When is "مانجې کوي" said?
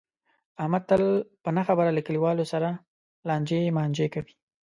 3.77-4.33